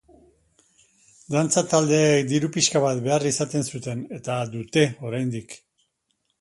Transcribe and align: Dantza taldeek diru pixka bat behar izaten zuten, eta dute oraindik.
Dantza 1.35 1.63
taldeek 1.73 2.25
diru 2.33 2.49
pixka 2.57 2.83
bat 2.87 3.03
behar 3.09 3.29
izaten 3.33 3.69
zuten, 3.69 4.03
eta 4.21 4.41
dute 4.59 4.89
oraindik. 5.11 5.59